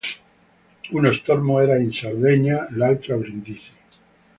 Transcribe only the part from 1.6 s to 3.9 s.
in Sardegna, l'altro a Brindisi.